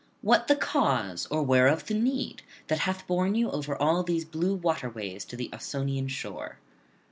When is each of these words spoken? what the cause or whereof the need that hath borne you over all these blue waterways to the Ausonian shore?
what 0.23 0.47
the 0.47 0.55
cause 0.55 1.27
or 1.29 1.43
whereof 1.43 1.85
the 1.85 1.93
need 1.93 2.41
that 2.69 2.79
hath 2.79 3.05
borne 3.05 3.35
you 3.35 3.51
over 3.51 3.75
all 3.75 4.01
these 4.01 4.25
blue 4.25 4.55
waterways 4.55 5.23
to 5.23 5.35
the 5.35 5.47
Ausonian 5.53 6.07
shore? 6.07 6.57